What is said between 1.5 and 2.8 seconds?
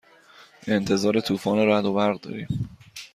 رعد و برق داریم.